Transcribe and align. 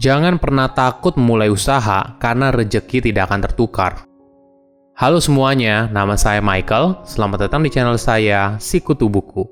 Jangan 0.00 0.40
pernah 0.40 0.72
takut 0.72 1.12
memulai 1.20 1.52
usaha 1.52 2.16
karena 2.16 2.48
rejeki 2.48 3.04
tidak 3.04 3.28
akan 3.28 3.44
tertukar. 3.44 4.08
Halo 4.96 5.20
semuanya, 5.20 5.92
nama 5.92 6.16
saya 6.16 6.40
Michael. 6.40 7.04
Selamat 7.04 7.44
datang 7.44 7.60
di 7.60 7.68
channel 7.68 8.00
saya, 8.00 8.56
Sikutu 8.56 9.12
Buku. 9.12 9.44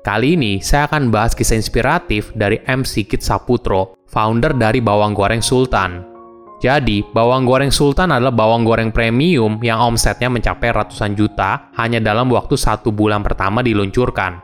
Kali 0.00 0.40
ini 0.40 0.64
saya 0.64 0.88
akan 0.88 1.12
bahas 1.12 1.36
kisah 1.36 1.60
inspiratif 1.60 2.32
dari 2.32 2.64
MC 2.64 3.04
Kit 3.04 3.20
Saputro, 3.20 4.00
founder 4.08 4.56
dari 4.56 4.80
Bawang 4.80 5.12
Goreng 5.12 5.44
Sultan. 5.44 6.16
Jadi, 6.64 7.04
bawang 7.04 7.44
goreng 7.44 7.68
Sultan 7.68 8.08
adalah 8.08 8.32
bawang 8.32 8.64
goreng 8.64 8.88
premium 8.88 9.60
yang 9.60 9.84
omsetnya 9.84 10.32
mencapai 10.32 10.72
ratusan 10.72 11.12
juta 11.12 11.68
hanya 11.76 12.00
dalam 12.00 12.32
waktu 12.32 12.56
satu 12.56 12.88
bulan 12.88 13.20
pertama 13.20 13.60
diluncurkan. 13.60 14.40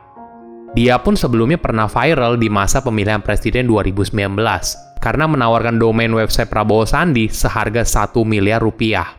Dia 0.76 1.00
pun 1.00 1.16
sebelumnya 1.16 1.56
pernah 1.56 1.88
viral 1.88 2.36
di 2.36 2.52
masa 2.52 2.84
pemilihan 2.84 3.24
presiden 3.24 3.64
2019 3.64 4.89
karena 5.00 5.24
menawarkan 5.24 5.80
domain 5.80 6.12
website 6.12 6.52
Prabowo 6.52 6.84
Sandi 6.84 7.26
seharga 7.32 7.82
1 7.82 8.14
miliar 8.28 8.60
rupiah. 8.60 9.16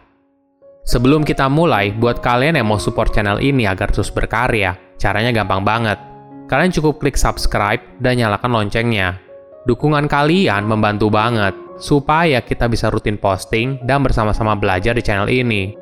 Sebelum 0.85 1.26
kita 1.26 1.49
mulai, 1.49 1.94
buat 1.94 2.21
kalian 2.21 2.57
yang 2.57 2.70
mau 2.70 2.77
support 2.77 3.13
channel 3.13 3.41
ini 3.41 3.66
agar 3.66 3.90
terus 3.90 4.13
berkarya, 4.13 4.77
caranya 4.98 5.34
gampang 5.34 5.66
banget. 5.66 5.98
Kalian 6.45 6.73
cukup 6.73 7.02
klik 7.02 7.17
subscribe 7.17 7.81
dan 7.98 8.21
nyalakan 8.21 8.54
loncengnya. 8.54 9.17
Dukungan 9.66 10.09
kalian 10.09 10.66
membantu 10.66 11.13
banget 11.13 11.54
supaya 11.77 12.41
kita 12.41 12.66
bisa 12.66 12.90
rutin 12.90 13.18
posting 13.18 13.82
dan 13.85 14.02
bersama-sama 14.02 14.57
belajar 14.57 14.98
di 14.98 15.05
channel 15.05 15.29
ini. 15.29 15.73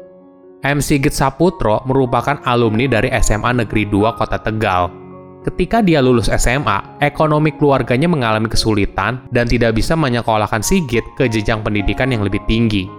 MC 0.60 1.00
Git 1.00 1.16
Saputro 1.16 1.80
merupakan 1.88 2.44
alumni 2.44 2.92
dari 2.92 3.08
SMA 3.24 3.64
Negeri 3.64 3.88
2 3.88 4.20
Kota 4.20 4.36
Tegal 4.44 5.09
Ketika 5.40 5.80
dia 5.80 6.04
lulus 6.04 6.28
SMA, 6.28 7.00
ekonomi 7.00 7.56
keluarganya 7.56 8.12
mengalami 8.12 8.52
kesulitan 8.52 9.24
dan 9.32 9.48
tidak 9.48 9.72
bisa 9.72 9.96
menyekolahkan 9.96 10.60
Sigit 10.60 11.08
ke 11.16 11.32
jenjang 11.32 11.64
pendidikan 11.64 12.12
yang 12.12 12.28
lebih 12.28 12.44
tinggi. 12.44 12.92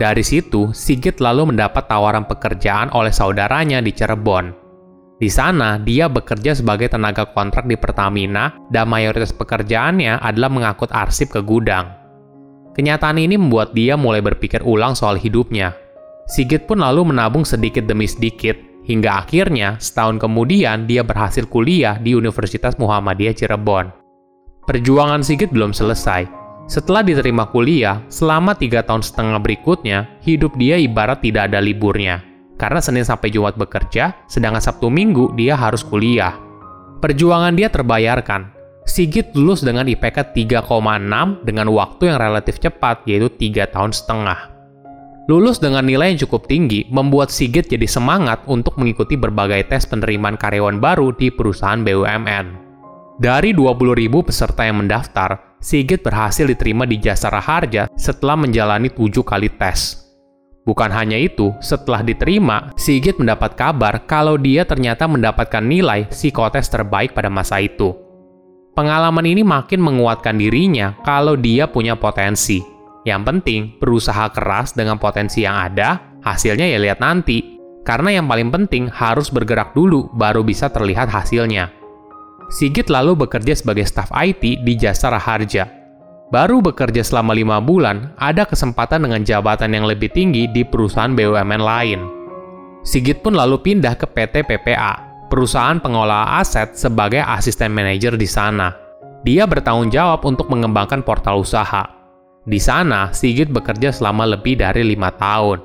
Dari 0.00 0.24
situ, 0.24 0.72
Sigit 0.72 1.20
lalu 1.20 1.52
mendapat 1.52 1.84
tawaran 1.84 2.24
pekerjaan 2.24 2.88
oleh 2.96 3.12
saudaranya 3.12 3.84
di 3.84 3.92
Cirebon. 3.92 4.56
Di 5.20 5.28
sana, 5.28 5.76
dia 5.76 6.08
bekerja 6.08 6.56
sebagai 6.56 6.88
tenaga 6.88 7.28
kontrak 7.28 7.68
di 7.68 7.76
Pertamina 7.76 8.56
dan 8.72 8.88
mayoritas 8.88 9.36
pekerjaannya 9.36 10.20
adalah 10.20 10.48
mengangkut 10.48 10.88
arsip 10.92 11.32
ke 11.32 11.40
gudang. 11.44 11.92
Kenyataan 12.72 13.20
ini 13.20 13.36
membuat 13.40 13.72
dia 13.76 13.96
mulai 14.00 14.24
berpikir 14.24 14.64
ulang 14.64 14.92
soal 14.92 15.16
hidupnya. 15.16 15.76
Sigit 16.28 16.64
pun 16.64 16.80
lalu 16.80 17.12
menabung 17.12 17.44
sedikit 17.44 17.88
demi 17.88 18.04
sedikit 18.04 18.56
Hingga 18.86 19.26
akhirnya, 19.26 19.82
setahun 19.82 20.22
kemudian 20.22 20.86
dia 20.86 21.02
berhasil 21.02 21.42
kuliah 21.50 21.98
di 21.98 22.14
Universitas 22.14 22.78
Muhammadiyah 22.78 23.34
Cirebon. 23.34 23.90
Perjuangan 24.62 25.26
Sigit 25.26 25.50
belum 25.50 25.74
selesai. 25.74 26.30
Setelah 26.70 27.02
diterima 27.02 27.50
kuliah, 27.50 28.02
selama 28.06 28.54
tiga 28.54 28.86
tahun 28.86 29.02
setengah 29.02 29.42
berikutnya, 29.42 30.06
hidup 30.22 30.54
dia 30.54 30.78
ibarat 30.78 31.22
tidak 31.22 31.50
ada 31.50 31.58
liburnya. 31.58 32.22
Karena 32.58 32.78
Senin 32.78 33.02
sampai 33.02 33.30
Jumat 33.34 33.58
bekerja, 33.58 34.14
sedangkan 34.30 34.62
Sabtu 34.62 34.90
Minggu 34.90 35.34
dia 35.34 35.58
harus 35.58 35.82
kuliah. 35.82 36.34
Perjuangan 37.02 37.54
dia 37.58 37.70
terbayarkan. 37.70 38.54
Sigit 38.86 39.34
lulus 39.34 39.66
dengan 39.66 39.90
IPK 39.90 40.30
3,6 40.30 41.42
dengan 41.42 41.66
waktu 41.74 42.02
yang 42.06 42.18
relatif 42.22 42.62
cepat, 42.62 43.02
yaitu 43.06 43.28
tiga 43.34 43.66
tahun 43.66 43.90
setengah. 43.90 44.55
Lulus 45.26 45.58
dengan 45.58 45.82
nilai 45.82 46.14
yang 46.14 46.22
cukup 46.22 46.46
tinggi 46.46 46.86
membuat 46.86 47.34
Sigit 47.34 47.66
jadi 47.66 47.82
semangat 47.90 48.46
untuk 48.46 48.78
mengikuti 48.78 49.18
berbagai 49.18 49.66
tes 49.66 49.82
penerimaan 49.82 50.38
karyawan 50.38 50.78
baru 50.78 51.10
di 51.18 51.34
perusahaan 51.34 51.82
BUMN. 51.82 52.62
Dari 53.18 53.50
20.000 53.50 54.06
peserta 54.22 54.62
yang 54.62 54.86
mendaftar, 54.86 55.58
Sigit 55.58 56.06
berhasil 56.06 56.46
diterima 56.46 56.86
di 56.86 57.02
Jasa 57.02 57.26
Raharja 57.26 57.90
setelah 57.98 58.38
menjalani 58.38 58.86
tujuh 58.86 59.26
kali 59.26 59.50
tes. 59.50 59.98
Bukan 60.62 60.94
hanya 60.94 61.18
itu, 61.18 61.50
setelah 61.58 62.06
diterima, 62.06 62.70
Sigit 62.78 63.18
mendapat 63.18 63.58
kabar 63.58 64.06
kalau 64.06 64.38
dia 64.38 64.62
ternyata 64.62 65.10
mendapatkan 65.10 65.62
nilai 65.66 66.06
psikotes 66.06 66.70
terbaik 66.70 67.18
pada 67.18 67.26
masa 67.26 67.58
itu. 67.58 67.98
Pengalaman 68.78 69.26
ini 69.26 69.42
makin 69.42 69.82
menguatkan 69.82 70.38
dirinya 70.38 70.94
kalau 71.02 71.34
dia 71.34 71.66
punya 71.66 71.98
potensi 71.98 72.75
yang 73.06 73.22
penting, 73.22 73.78
berusaha 73.78 74.34
keras 74.34 74.74
dengan 74.74 74.98
potensi 74.98 75.46
yang 75.46 75.54
ada, 75.54 76.18
hasilnya 76.26 76.66
ya 76.66 76.82
lihat 76.82 76.98
nanti. 76.98 77.54
Karena 77.86 78.18
yang 78.18 78.26
paling 78.26 78.50
penting 78.50 78.90
harus 78.90 79.30
bergerak 79.30 79.70
dulu 79.70 80.10
baru 80.10 80.42
bisa 80.42 80.66
terlihat 80.66 81.06
hasilnya. 81.06 81.70
Sigit 82.50 82.90
lalu 82.90 83.14
bekerja 83.14 83.54
sebagai 83.54 83.86
staf 83.86 84.10
IT 84.10 84.66
di 84.66 84.74
Jasa 84.74 85.14
Raharja. 85.14 85.70
Baru 86.34 86.58
bekerja 86.58 87.06
selama 87.06 87.30
lima 87.30 87.62
bulan, 87.62 88.10
ada 88.18 88.42
kesempatan 88.42 89.06
dengan 89.06 89.22
jabatan 89.22 89.70
yang 89.70 89.86
lebih 89.86 90.10
tinggi 90.10 90.50
di 90.50 90.66
perusahaan 90.66 91.14
BUMN 91.14 91.62
lain. 91.62 92.00
Sigit 92.82 93.22
pun 93.22 93.38
lalu 93.38 93.62
pindah 93.62 93.94
ke 93.94 94.10
PT 94.10 94.42
PPA, 94.50 95.26
perusahaan 95.30 95.78
pengelola 95.78 96.42
aset 96.42 96.74
sebagai 96.74 97.22
asisten 97.22 97.70
manajer 97.70 98.18
di 98.18 98.26
sana. 98.26 98.74
Dia 99.22 99.46
bertanggung 99.46 99.94
jawab 99.94 100.26
untuk 100.26 100.50
mengembangkan 100.50 101.06
portal 101.06 101.42
usaha, 101.46 101.95
di 102.46 102.62
sana, 102.62 103.10
Sigit 103.10 103.50
bekerja 103.50 103.90
selama 103.90 104.22
lebih 104.22 104.62
dari 104.62 104.86
lima 104.86 105.10
tahun. 105.10 105.58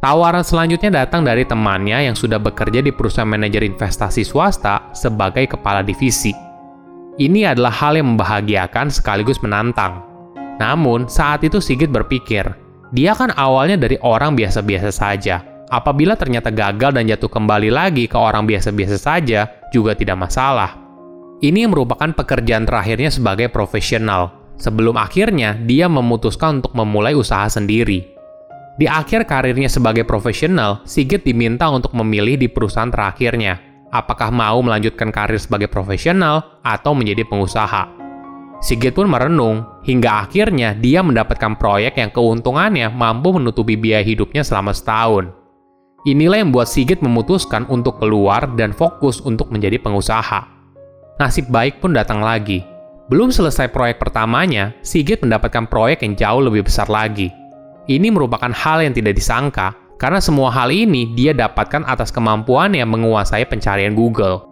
Tawaran 0.00 0.40
selanjutnya 0.40 1.04
datang 1.04 1.28
dari 1.28 1.44
temannya 1.44 2.08
yang 2.08 2.16
sudah 2.16 2.40
bekerja 2.40 2.80
di 2.80 2.88
perusahaan 2.88 3.28
manajer 3.28 3.60
investasi 3.68 4.24
swasta 4.24 4.88
sebagai 4.96 5.44
kepala 5.44 5.84
divisi. 5.84 6.32
Ini 7.20 7.52
adalah 7.52 7.68
hal 7.68 8.00
yang 8.00 8.16
membahagiakan 8.16 8.88
sekaligus 8.88 9.44
menantang. 9.44 10.00
Namun, 10.56 11.04
saat 11.04 11.44
itu 11.44 11.60
Sigit 11.60 11.92
berpikir, 11.92 12.48
dia 12.96 13.12
kan 13.12 13.28
awalnya 13.36 13.76
dari 13.76 14.00
orang 14.00 14.32
biasa-biasa 14.32 14.88
saja. 14.88 15.44
Apabila 15.68 16.16
ternyata 16.16 16.48
gagal 16.48 16.96
dan 16.96 17.04
jatuh 17.04 17.28
kembali 17.28 17.68
lagi 17.68 18.08
ke 18.08 18.16
orang 18.16 18.48
biasa-biasa 18.48 18.96
saja, 18.96 19.52
juga 19.68 19.92
tidak 19.92 20.16
masalah. 20.16 20.80
Ini 21.44 21.68
merupakan 21.68 22.08
pekerjaan 22.16 22.64
terakhirnya 22.64 23.12
sebagai 23.12 23.52
profesional, 23.52 24.39
sebelum 24.60 25.00
akhirnya 25.00 25.56
dia 25.56 25.88
memutuskan 25.88 26.60
untuk 26.60 26.76
memulai 26.76 27.16
usaha 27.16 27.48
sendiri. 27.48 28.20
Di 28.76 28.86
akhir 28.88 29.28
karirnya 29.28 29.68
sebagai 29.68 30.04
profesional, 30.04 30.84
Sigit 30.84 31.24
diminta 31.24 31.68
untuk 31.68 31.92
memilih 31.96 32.40
di 32.40 32.48
perusahaan 32.48 32.88
terakhirnya, 32.88 33.60
apakah 33.92 34.32
mau 34.32 34.60
melanjutkan 34.64 35.10
karir 35.10 35.36
sebagai 35.36 35.68
profesional 35.68 36.60
atau 36.64 36.96
menjadi 36.96 37.26
pengusaha. 37.26 37.92
Sigit 38.60 38.92
pun 38.92 39.08
merenung, 39.08 39.64
hingga 39.84 40.24
akhirnya 40.24 40.76
dia 40.76 41.00
mendapatkan 41.00 41.56
proyek 41.56 41.96
yang 41.96 42.12
keuntungannya 42.12 42.92
mampu 42.92 43.32
menutupi 43.36 43.76
biaya 43.76 44.04
hidupnya 44.04 44.44
selama 44.44 44.76
setahun. 44.76 45.32
Inilah 46.08 46.40
yang 46.40 46.48
membuat 46.48 46.72
Sigit 46.72 47.04
memutuskan 47.04 47.68
untuk 47.68 48.00
keluar 48.00 48.48
dan 48.56 48.72
fokus 48.72 49.20
untuk 49.20 49.52
menjadi 49.52 49.76
pengusaha. 49.76 50.48
Nasib 51.20 51.52
baik 51.52 51.84
pun 51.84 51.92
datang 51.92 52.24
lagi. 52.24 52.64
Belum 53.10 53.34
selesai 53.34 53.74
proyek 53.74 53.98
pertamanya, 53.98 54.70
Sigit 54.86 55.18
mendapatkan 55.18 55.66
proyek 55.66 56.06
yang 56.06 56.14
jauh 56.14 56.46
lebih 56.46 56.70
besar 56.70 56.86
lagi. 56.86 57.26
Ini 57.90 58.06
merupakan 58.06 58.54
hal 58.54 58.86
yang 58.86 58.94
tidak 58.94 59.18
disangka, 59.18 59.74
karena 59.98 60.22
semua 60.22 60.54
hal 60.54 60.70
ini 60.70 61.10
dia 61.18 61.34
dapatkan 61.34 61.82
atas 61.90 62.14
kemampuannya 62.14 62.86
menguasai 62.86 63.50
pencarian 63.50 63.98
Google. 63.98 64.46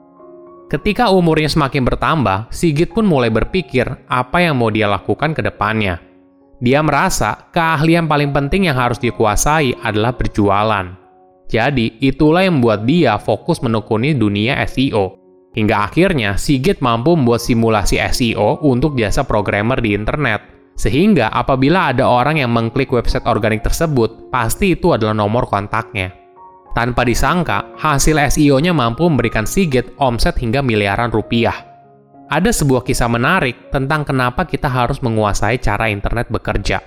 Ketika 0.66 1.14
umurnya 1.14 1.46
semakin 1.46 1.86
bertambah, 1.86 2.50
Sigit 2.50 2.90
pun 2.90 3.06
mulai 3.06 3.30
berpikir 3.30 3.86
apa 4.10 4.42
yang 4.42 4.58
mau 4.58 4.74
dia 4.74 4.90
lakukan 4.90 5.38
ke 5.38 5.40
depannya. 5.40 6.02
Dia 6.58 6.82
merasa 6.82 7.48
keahlian 7.54 8.10
paling 8.10 8.34
penting 8.34 8.66
yang 8.66 8.74
harus 8.74 8.98
dikuasai 8.98 9.86
adalah 9.86 10.18
berjualan. 10.18 10.98
Jadi, 11.46 12.02
itulah 12.02 12.42
yang 12.42 12.58
membuat 12.58 12.82
dia 12.84 13.16
fokus 13.22 13.62
menekuni 13.62 14.18
dunia 14.18 14.58
SEO. 14.66 15.17
Hingga 15.58 15.90
akhirnya 15.90 16.38
Sigit 16.38 16.78
mampu 16.78 17.18
membuat 17.18 17.42
simulasi 17.42 17.98
SEO 17.98 18.62
untuk 18.62 18.94
jasa 18.94 19.26
programmer 19.26 19.82
di 19.82 19.90
internet. 19.90 20.38
Sehingga 20.78 21.34
apabila 21.34 21.90
ada 21.90 22.06
orang 22.06 22.38
yang 22.38 22.54
mengklik 22.54 22.94
website 22.94 23.26
organik 23.26 23.66
tersebut, 23.66 24.30
pasti 24.30 24.78
itu 24.78 24.94
adalah 24.94 25.18
nomor 25.18 25.50
kontaknya. 25.50 26.14
Tanpa 26.78 27.02
disangka, 27.02 27.74
hasil 27.74 28.14
SEO-nya 28.30 28.70
mampu 28.70 29.10
memberikan 29.10 29.42
Sigit 29.42 29.90
omset 29.98 30.38
hingga 30.38 30.62
miliaran 30.62 31.10
rupiah. 31.10 31.66
Ada 32.30 32.54
sebuah 32.54 32.86
kisah 32.86 33.10
menarik 33.10 33.74
tentang 33.74 34.06
kenapa 34.06 34.46
kita 34.46 34.70
harus 34.70 35.02
menguasai 35.02 35.58
cara 35.58 35.90
internet 35.90 36.30
bekerja. 36.30 36.78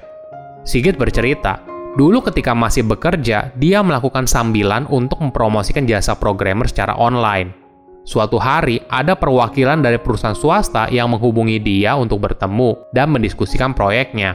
Sigit 0.64 0.96
bercerita, 0.96 1.60
dulu 2.00 2.24
ketika 2.24 2.56
masih 2.56 2.88
bekerja, 2.88 3.52
dia 3.60 3.84
melakukan 3.84 4.24
sambilan 4.24 4.88
untuk 4.88 5.20
mempromosikan 5.20 5.84
jasa 5.84 6.16
programmer 6.16 6.72
secara 6.72 6.96
online. 6.96 7.61
Suatu 8.02 8.42
hari, 8.42 8.82
ada 8.90 9.14
perwakilan 9.14 9.86
dari 9.86 10.02
perusahaan 10.02 10.34
swasta 10.34 10.90
yang 10.90 11.14
menghubungi 11.14 11.62
dia 11.62 11.94
untuk 11.94 12.26
bertemu 12.26 12.90
dan 12.98 13.14
mendiskusikan 13.14 13.78
proyeknya. 13.78 14.34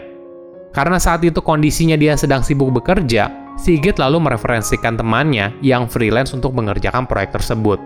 Karena 0.71 1.03
saat 1.03 1.25
itu 1.27 1.43
kondisinya 1.43 1.99
dia 1.99 2.15
sedang 2.15 2.47
sibuk 2.47 2.71
bekerja, 2.71 3.47
Sigit 3.57 3.97
lalu 3.97 4.21
mereferensikan 4.21 5.01
temannya 5.01 5.57
yang 5.65 5.89
freelance 5.89 6.37
untuk 6.37 6.53
mengerjakan 6.53 7.09
proyek 7.09 7.33
tersebut. 7.33 7.81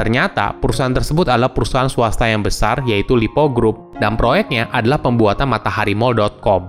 Ternyata 0.00 0.56
perusahaan 0.56 0.96
tersebut 0.96 1.28
adalah 1.28 1.52
perusahaan 1.52 1.92
swasta 1.92 2.24
yang 2.24 2.40
besar 2.40 2.80
yaitu 2.88 3.12
Lipo 3.12 3.52
Group 3.52 4.00
dan 4.00 4.16
proyeknya 4.16 4.72
adalah 4.72 5.04
pembuatan 5.04 5.52
mataharimall.com. 5.52 6.62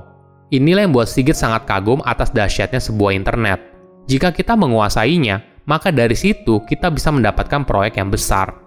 Inilah 0.52 0.86
yang 0.86 0.92
membuat 0.92 1.08
Sigit 1.10 1.34
sangat 1.40 1.64
kagum 1.64 2.04
atas 2.04 2.36
dahsyatnya 2.36 2.84
sebuah 2.84 3.16
internet. 3.16 3.64
Jika 4.12 4.36
kita 4.36 4.60
menguasainya, 4.60 5.53
maka 5.66 5.92
dari 5.92 6.16
situ 6.16 6.64
kita 6.64 6.92
bisa 6.92 7.12
mendapatkan 7.12 7.64
proyek 7.64 8.00
yang 8.00 8.10
besar. 8.12 8.64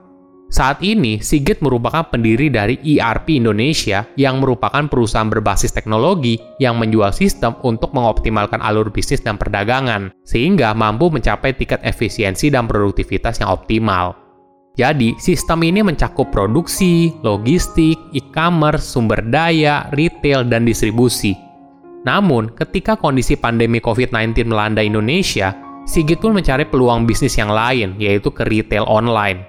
Saat 0.46 0.78
ini, 0.78 1.18
Sigit 1.18 1.58
merupakan 1.58 2.06
pendiri 2.06 2.46
dari 2.46 2.78
ERP 2.78 3.42
Indonesia 3.42 4.06
yang 4.14 4.38
merupakan 4.38 4.86
perusahaan 4.86 5.26
berbasis 5.26 5.74
teknologi 5.74 6.38
yang 6.62 6.78
menjual 6.78 7.10
sistem 7.10 7.58
untuk 7.66 7.90
mengoptimalkan 7.90 8.62
alur 8.62 8.94
bisnis 8.94 9.18
dan 9.26 9.34
perdagangan, 9.42 10.14
sehingga 10.22 10.70
mampu 10.70 11.10
mencapai 11.10 11.50
tingkat 11.50 11.82
efisiensi 11.82 12.46
dan 12.46 12.70
produktivitas 12.70 13.42
yang 13.42 13.50
optimal. 13.50 14.14
Jadi, 14.78 15.18
sistem 15.18 15.66
ini 15.66 15.82
mencakup 15.82 16.30
produksi, 16.30 17.10
logistik, 17.26 17.98
e-commerce, 18.14 18.86
sumber 18.86 19.26
daya, 19.26 19.90
retail, 19.98 20.46
dan 20.46 20.62
distribusi. 20.62 21.34
Namun, 22.06 22.54
ketika 22.54 22.94
kondisi 22.94 23.34
pandemi 23.34 23.82
COVID-19 23.82 24.46
melanda 24.46 24.78
Indonesia, 24.78 25.58
Sigit 25.86 26.18
pun 26.18 26.34
mencari 26.34 26.66
peluang 26.66 27.06
bisnis 27.06 27.38
yang 27.38 27.48
lain, 27.48 27.94
yaitu 27.96 28.34
ke 28.34 28.42
retail 28.42 28.82
online. 28.90 29.46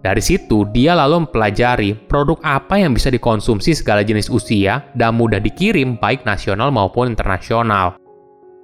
Dari 0.00 0.20
situ, 0.20 0.68
dia 0.72 0.92
lalu 0.96 1.24
mempelajari 1.24 1.96
produk 2.08 2.36
apa 2.44 2.80
yang 2.80 2.92
bisa 2.92 3.08
dikonsumsi 3.08 3.76
segala 3.76 4.04
jenis 4.04 4.28
usia 4.28 4.84
dan 4.96 5.16
mudah 5.16 5.40
dikirim 5.40 5.96
baik 5.96 6.24
nasional 6.28 6.68
maupun 6.72 7.12
internasional. 7.12 7.96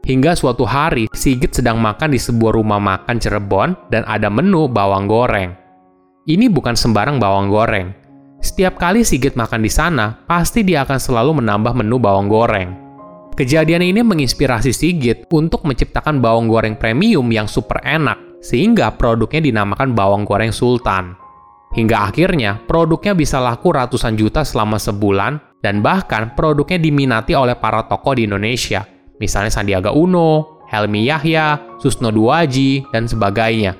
Hingga 0.05 0.33
suatu 0.37 0.69
hari, 0.69 1.09
Sigit 1.13 1.57
sedang 1.57 1.81
makan 1.81 2.13
di 2.13 2.21
sebuah 2.21 2.57
rumah 2.57 2.79
makan 2.79 3.17
Cirebon 3.19 3.91
dan 3.93 4.05
ada 4.09 4.29
menu 4.29 4.69
bawang 4.69 5.09
goreng. 5.09 5.57
Ini 6.29 6.47
bukan 6.53 6.79
sembarang 6.79 7.17
bawang 7.17 7.49
goreng. 7.49 7.91
Setiap 8.41 8.77
kali 8.77 9.03
Sigit 9.03 9.35
makan 9.35 9.65
di 9.65 9.73
sana, 9.73 10.21
pasti 10.29 10.63
dia 10.63 10.85
akan 10.85 11.01
selalu 11.01 11.43
menambah 11.43 11.75
menu 11.75 11.97
bawang 11.97 12.29
goreng. 12.29 12.86
Kejadian 13.37 13.85
ini 13.85 14.01
menginspirasi 14.01 14.73
Sigit 14.73 15.29
untuk 15.29 15.69
menciptakan 15.69 16.25
bawang 16.25 16.49
goreng 16.49 16.73
premium 16.73 17.29
yang 17.29 17.45
super 17.45 17.85
enak, 17.85 18.41
sehingga 18.41 18.97
produknya 18.97 19.45
dinamakan 19.45 19.93
bawang 19.93 20.25
goreng 20.25 20.57
sultan. 20.57 21.13
Hingga 21.77 22.09
akhirnya 22.09 22.65
produknya 22.65 23.13
bisa 23.13 23.37
laku 23.37 23.77
ratusan 23.77 24.17
juta 24.17 24.41
selama 24.41 24.81
sebulan 24.81 25.61
dan 25.61 25.85
bahkan 25.85 26.33
produknya 26.33 26.81
diminati 26.81 27.37
oleh 27.37 27.61
para 27.61 27.85
tokoh 27.85 28.17
di 28.17 28.25
Indonesia, 28.25 28.89
misalnya 29.21 29.53
Sandiaga 29.53 29.93
Uno, 29.93 30.65
Helmi 30.73 31.05
Yahya, 31.05 31.77
Susno 31.77 32.09
Duaji, 32.09 32.89
dan 32.89 33.05
sebagainya. 33.05 33.77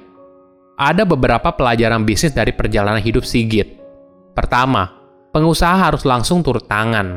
Ada 0.77 1.09
beberapa 1.09 1.57
pelajaran 1.57 2.05
bisnis 2.05 2.37
dari 2.37 2.53
perjalanan 2.53 3.01
hidup 3.01 3.25
Sigit. 3.25 3.81
Pertama, 4.37 4.85
pengusaha 5.33 5.89
harus 5.89 6.05
langsung 6.05 6.45
turut 6.45 6.69
tangan. 6.69 7.17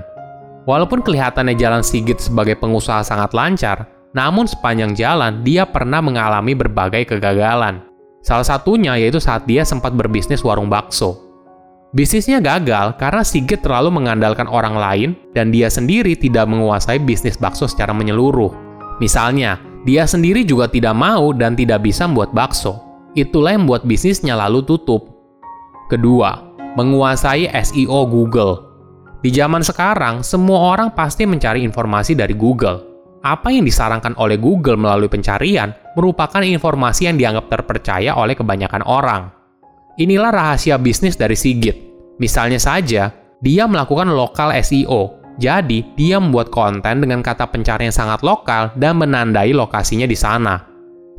Walaupun 0.70 1.02
kelihatannya 1.02 1.58
jalan 1.58 1.82
Sigit 1.82 2.22
sebagai 2.22 2.54
pengusaha 2.54 3.02
sangat 3.02 3.34
lancar, 3.34 3.90
namun 4.14 4.46
sepanjang 4.46 4.94
jalan 4.94 5.42
dia 5.42 5.66
pernah 5.66 5.98
mengalami 5.98 6.54
berbagai 6.54 7.10
kegagalan. 7.10 7.82
Salah 8.22 8.46
satunya 8.46 8.94
yaitu 8.94 9.18
saat 9.18 9.50
dia 9.50 9.66
sempat 9.66 9.98
berbisnis 9.98 10.46
warung 10.46 10.70
bakso. 10.70 11.26
Bisnisnya 11.90 12.38
gagal 12.38 13.02
karena 13.02 13.26
Sigit 13.26 13.66
terlalu 13.66 13.90
mengandalkan 13.98 14.46
orang 14.46 14.78
lain 14.78 15.10
dan 15.34 15.50
dia 15.50 15.74
sendiri 15.74 16.14
tidak 16.14 16.46
menguasai 16.46 17.02
bisnis 17.02 17.34
bakso 17.34 17.66
secara 17.66 17.90
menyeluruh. 17.90 18.54
Misalnya, 19.02 19.58
dia 19.90 20.06
sendiri 20.06 20.46
juga 20.46 20.70
tidak 20.70 20.94
mau 20.94 21.34
dan 21.34 21.58
tidak 21.58 21.82
bisa 21.82 22.06
membuat 22.06 22.30
bakso. 22.30 22.78
Itulah 23.18 23.58
yang 23.58 23.66
membuat 23.66 23.90
bisnisnya 23.90 24.38
lalu 24.38 24.62
tutup. 24.62 25.18
Kedua, 25.90 26.54
menguasai 26.78 27.50
SEO 27.50 28.06
Google. 28.06 28.69
Di 29.20 29.36
zaman 29.36 29.60
sekarang, 29.60 30.24
semua 30.24 30.72
orang 30.76 30.96
pasti 30.96 31.28
mencari 31.28 31.60
informasi 31.68 32.16
dari 32.16 32.32
Google 32.36 32.90
apa 33.20 33.52
yang 33.52 33.68
disarankan 33.68 34.16
oleh 34.16 34.40
Google 34.40 34.80
melalui 34.80 35.12
pencarian 35.12 35.76
merupakan 36.00 36.40
informasi 36.40 37.12
yang 37.12 37.20
dianggap 37.20 37.52
terpercaya 37.52 38.16
oleh 38.16 38.36
kebanyakan 38.36 38.84
orang. 38.88 39.28
Inilah 40.00 40.32
rahasia 40.32 40.80
bisnis 40.80 41.20
dari 41.20 41.36
Sigit. 41.36 41.76
Misalnya 42.20 42.60
saja, 42.60 43.12
dia 43.44 43.64
melakukan 43.68 44.08
lokal 44.08 44.56
SEO. 44.64 45.20
Jadi, 45.40 45.84
dia 45.96 46.20
membuat 46.20 46.52
konten 46.52 47.04
dengan 47.04 47.20
kata 47.20 47.48
pencarian 47.52 47.92
sangat 47.92 48.24
lokal 48.24 48.76
dan 48.80 49.00
menandai 49.00 49.52
lokasinya 49.52 50.08
di 50.08 50.16
sana. 50.16 50.56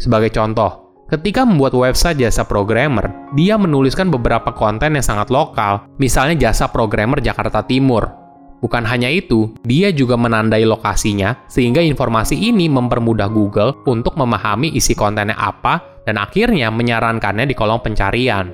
Sebagai 0.00 0.32
contoh, 0.32 0.89
ketika 1.10 1.42
membuat 1.42 1.74
website 1.74 2.22
jasa 2.22 2.46
programmer, 2.46 3.10
dia 3.34 3.58
menuliskan 3.58 4.08
beberapa 4.08 4.54
konten 4.54 4.94
yang 4.94 5.04
sangat 5.04 5.28
lokal, 5.28 5.84
misalnya 5.98 6.48
jasa 6.48 6.70
programmer 6.70 7.18
Jakarta 7.18 7.66
Timur, 7.66 8.20
Bukan 8.60 8.84
hanya 8.84 9.08
itu, 9.08 9.56
dia 9.64 9.88
juga 9.88 10.20
menandai 10.20 10.68
lokasinya 10.68 11.48
sehingga 11.48 11.80
informasi 11.80 12.36
ini 12.36 12.68
mempermudah 12.68 13.32
Google 13.32 13.72
untuk 13.88 14.20
memahami 14.20 14.76
isi 14.76 14.92
kontennya 14.92 15.32
apa 15.32 16.04
dan 16.04 16.20
akhirnya 16.20 16.68
menyarankannya 16.68 17.48
di 17.48 17.56
kolom 17.56 17.80
pencarian. 17.80 18.52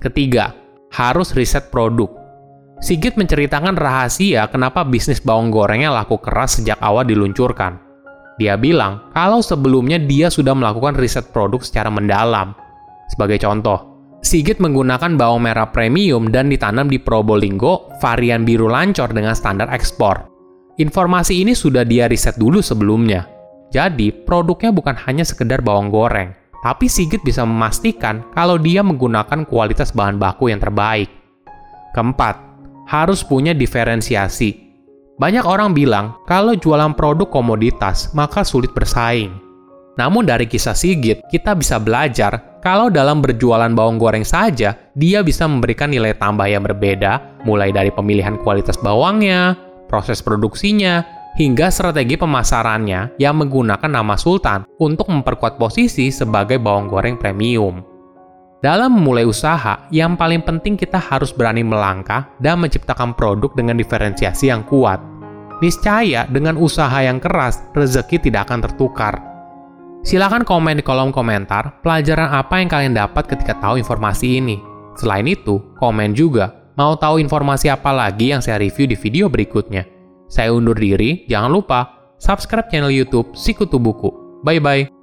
Ketiga, 0.00 0.56
harus 0.96 1.36
riset 1.36 1.68
produk. 1.68 2.08
Sigit 2.80 3.20
menceritakan 3.20 3.76
rahasia 3.76 4.48
kenapa 4.48 4.80
bisnis 4.88 5.20
bawang 5.20 5.52
gorengnya 5.52 5.92
laku 5.92 6.16
keras 6.16 6.56
sejak 6.56 6.80
awal 6.80 7.04
diluncurkan. 7.04 7.87
Dia 8.38 8.54
bilang 8.54 9.10
kalau 9.12 9.42
sebelumnya 9.42 9.98
dia 9.98 10.30
sudah 10.30 10.54
melakukan 10.54 10.94
riset 10.94 11.34
produk 11.34 11.58
secara 11.58 11.90
mendalam. 11.90 12.54
Sebagai 13.10 13.42
contoh, 13.42 13.98
Sigit 14.18 14.58
menggunakan 14.58 15.14
bawang 15.14 15.46
merah 15.46 15.70
premium 15.70 16.30
dan 16.34 16.50
ditanam 16.50 16.90
di 16.90 16.98
Probolinggo 16.98 17.94
varian 18.02 18.42
biru 18.42 18.66
lancor 18.66 19.14
dengan 19.14 19.34
standar 19.34 19.70
ekspor. 19.70 20.26
Informasi 20.78 21.42
ini 21.42 21.54
sudah 21.54 21.86
dia 21.86 22.10
riset 22.10 22.34
dulu 22.38 22.58
sebelumnya. 22.58 23.26
Jadi, 23.70 24.10
produknya 24.10 24.74
bukan 24.74 24.98
hanya 25.06 25.22
sekedar 25.22 25.62
bawang 25.62 25.90
goreng, 25.90 26.34
tapi 26.62 26.90
Sigit 26.90 27.22
bisa 27.22 27.46
memastikan 27.46 28.26
kalau 28.34 28.58
dia 28.58 28.82
menggunakan 28.82 29.46
kualitas 29.46 29.94
bahan 29.94 30.18
baku 30.18 30.50
yang 30.50 30.58
terbaik. 30.58 31.10
Keempat, 31.94 32.38
harus 32.90 33.22
punya 33.22 33.54
diferensiasi. 33.54 34.67
Banyak 35.18 35.42
orang 35.42 35.74
bilang 35.74 36.14
kalau 36.30 36.54
jualan 36.54 36.94
produk 36.94 37.26
komoditas 37.26 38.14
maka 38.14 38.46
sulit 38.46 38.70
bersaing. 38.70 39.34
Namun 39.98 40.30
dari 40.30 40.46
kisah 40.46 40.78
Sigit, 40.78 41.26
kita 41.26 41.58
bisa 41.58 41.82
belajar 41.82 42.62
kalau 42.62 42.86
dalam 42.86 43.18
berjualan 43.18 43.70
bawang 43.74 43.98
goreng 43.98 44.22
saja, 44.22 44.78
dia 44.94 45.26
bisa 45.26 45.50
memberikan 45.50 45.90
nilai 45.90 46.14
tambah 46.14 46.46
yang 46.46 46.62
berbeda, 46.62 47.42
mulai 47.42 47.74
dari 47.74 47.90
pemilihan 47.90 48.38
kualitas 48.46 48.78
bawangnya, 48.78 49.58
proses 49.90 50.22
produksinya, 50.22 51.02
hingga 51.34 51.66
strategi 51.74 52.14
pemasarannya 52.14 53.18
yang 53.18 53.42
menggunakan 53.42 53.90
nama 53.90 54.14
Sultan 54.14 54.70
untuk 54.78 55.10
memperkuat 55.10 55.58
posisi 55.58 56.14
sebagai 56.14 56.62
bawang 56.62 56.86
goreng 56.86 57.18
premium. 57.18 57.97
Dalam 58.58 58.98
memulai 58.98 59.22
usaha, 59.22 59.86
yang 59.94 60.18
paling 60.18 60.42
penting 60.42 60.74
kita 60.74 60.98
harus 60.98 61.30
berani 61.30 61.62
melangkah 61.62 62.26
dan 62.42 62.58
menciptakan 62.58 63.14
produk 63.14 63.54
dengan 63.54 63.78
diferensiasi 63.78 64.50
yang 64.50 64.66
kuat. 64.66 64.98
Niscaya 65.62 66.26
dengan 66.26 66.58
usaha 66.58 66.98
yang 66.98 67.22
keras, 67.22 67.62
rezeki 67.70 68.18
tidak 68.30 68.50
akan 68.50 68.66
tertukar. 68.66 69.14
Silahkan 70.02 70.42
komen 70.42 70.78
di 70.78 70.84
kolom 70.86 71.14
komentar 71.14 71.82
pelajaran 71.82 72.34
apa 72.34 72.58
yang 72.58 72.70
kalian 72.70 72.94
dapat 72.98 73.30
ketika 73.30 73.54
tahu 73.62 73.78
informasi 73.78 74.42
ini. 74.42 74.58
Selain 74.98 75.26
itu, 75.26 75.62
komen 75.78 76.14
juga 76.14 76.74
mau 76.74 76.98
tahu 76.98 77.22
informasi 77.22 77.70
apa 77.70 77.94
lagi 77.94 78.34
yang 78.34 78.42
saya 78.42 78.58
review 78.58 78.90
di 78.90 78.98
video 78.98 79.30
berikutnya. 79.30 79.86
Saya 80.26 80.50
undur 80.50 80.74
diri, 80.74 81.26
jangan 81.30 81.54
lupa 81.54 82.10
subscribe 82.18 82.66
channel 82.70 82.90
YouTube 82.90 83.38
Sikutu 83.38 83.78
Buku. 83.78 84.42
Bye 84.42 84.58
bye. 84.58 84.97